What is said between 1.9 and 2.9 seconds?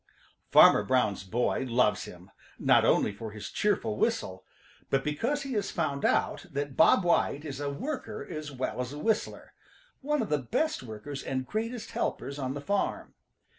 him, not